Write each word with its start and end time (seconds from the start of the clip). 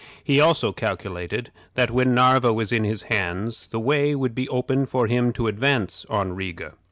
He 0.23 0.39
also 0.41 0.71
calculated 0.73 1.51
that 1.75 1.91
when 1.91 2.15
Narva 2.15 2.51
was 2.51 2.71
in 2.71 2.83
his 2.85 3.03
hands 3.03 3.67
the 3.67 3.79
way 3.79 4.15
would 4.15 4.33
be 4.33 4.49
open 4.49 4.87
for 4.87 5.05
him 5.05 5.31
to 5.33 5.45
advance 5.45 6.07
on 6.09 6.33
Riga. 6.33 6.73